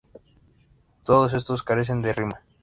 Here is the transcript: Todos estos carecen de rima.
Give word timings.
Todos 1.03 1.35
estos 1.35 1.61
carecen 1.61 2.01
de 2.01 2.11
rima. 2.11 2.41